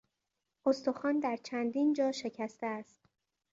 استخوان 0.65 1.19
در 1.19 1.35
چندین 1.43 1.93
جا 1.93 2.11
شکسته 2.11 2.67
است. 2.67 3.01